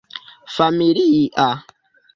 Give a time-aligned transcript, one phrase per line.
[0.55, 1.49] familia